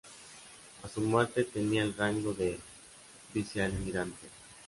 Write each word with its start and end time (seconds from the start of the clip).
A 0.81 0.87
su 0.87 0.99
muerte, 1.01 1.43
tenía 1.43 1.83
el 1.83 1.95
rango 1.95 2.33
de 2.33 2.57
vicealmirante. 3.35 4.29